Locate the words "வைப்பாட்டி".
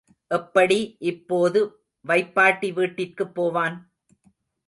2.05-2.71